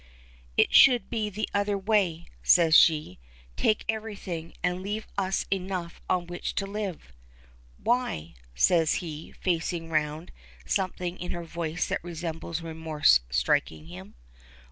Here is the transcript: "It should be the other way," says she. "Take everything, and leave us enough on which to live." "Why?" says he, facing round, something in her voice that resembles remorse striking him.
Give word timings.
"It 0.57 0.73
should 0.73 1.11
be 1.11 1.29
the 1.29 1.47
other 1.53 1.77
way," 1.77 2.25
says 2.41 2.75
she. 2.75 3.19
"Take 3.55 3.85
everything, 3.87 4.53
and 4.63 4.81
leave 4.81 5.05
us 5.15 5.45
enough 5.51 6.01
on 6.09 6.25
which 6.25 6.55
to 6.55 6.65
live." 6.65 7.13
"Why?" 7.77 8.33
says 8.55 8.95
he, 8.95 9.31
facing 9.33 9.91
round, 9.91 10.31
something 10.65 11.19
in 11.19 11.33
her 11.33 11.43
voice 11.45 11.85
that 11.89 12.03
resembles 12.03 12.63
remorse 12.63 13.19
striking 13.29 13.85
him. 13.85 14.15